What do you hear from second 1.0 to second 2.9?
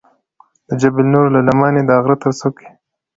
نور له لمنې د غره تر څوکې.